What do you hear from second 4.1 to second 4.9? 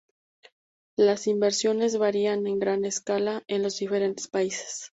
países.